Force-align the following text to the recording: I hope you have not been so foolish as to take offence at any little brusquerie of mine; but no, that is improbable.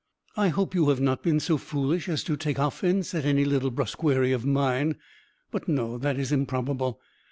I 0.35 0.47
hope 0.47 0.73
you 0.73 0.89
have 0.89 0.99
not 0.99 1.21
been 1.21 1.39
so 1.39 1.59
foolish 1.59 2.09
as 2.09 2.23
to 2.23 2.35
take 2.35 2.57
offence 2.57 3.13
at 3.13 3.23
any 3.23 3.45
little 3.45 3.69
brusquerie 3.69 4.31
of 4.31 4.43
mine; 4.43 4.95
but 5.51 5.67
no, 5.67 5.99
that 5.99 6.17
is 6.17 6.31
improbable. 6.31 6.99